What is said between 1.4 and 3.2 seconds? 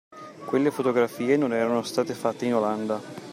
erano state fatte in Olanda